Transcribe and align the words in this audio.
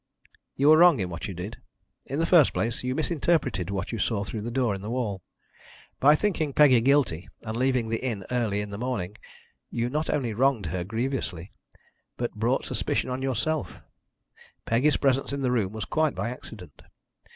"You 0.55 0.69
were 0.69 0.77
wrong 0.79 0.99
in 0.99 1.11
what 1.11 1.27
you 1.27 1.35
did. 1.35 1.57
In 2.07 2.17
the 2.17 2.25
first 2.25 2.53
place, 2.55 2.83
you 2.83 2.95
misinterpreted 2.95 3.69
what 3.69 3.91
you 3.91 3.99
saw 3.99 4.23
through 4.23 4.41
the 4.41 4.49
door 4.49 4.73
in 4.73 4.81
the 4.81 4.89
wall. 4.89 5.21
By 5.99 6.15
thinking 6.15 6.53
Peggy 6.53 6.81
guilty 6.81 7.29
and 7.43 7.55
leaving 7.55 7.87
the 7.87 8.03
inn 8.03 8.25
early 8.31 8.61
in 8.61 8.71
the 8.71 8.79
morning, 8.79 9.15
you 9.69 9.91
not 9.91 10.09
only 10.09 10.33
wronged 10.33 10.65
her 10.65 10.83
grievously, 10.83 11.51
but 12.17 12.33
brought 12.33 12.65
suspicion 12.65 13.11
on 13.11 13.21
yourself. 13.21 13.83
Peggy's 14.65 14.97
presence 14.97 15.33
in 15.33 15.43
the 15.43 15.51
room 15.51 15.71
was 15.71 15.85
quite 15.85 16.15
by 16.15 16.31
accident. 16.31 16.81